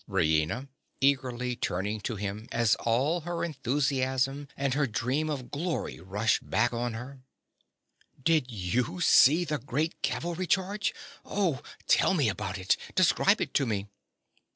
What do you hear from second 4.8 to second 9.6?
dream of glory rush back on her). Did you see the